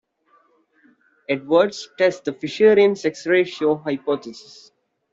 [1.29, 4.71] Edwards test the Fisherian sex ratio hypothesis.